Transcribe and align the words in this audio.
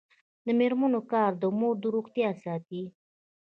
د 0.45 0.47
میرمنو 0.59 0.99
کار 1.11 1.31
د 1.41 1.43
مور 1.59 1.75
روغتیا 1.95 2.29
ساتي. 2.43 2.83